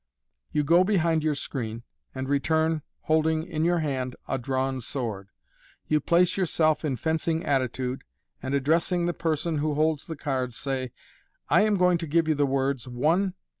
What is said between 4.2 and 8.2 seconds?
a drawn sword. You place yourself in fencing attitude,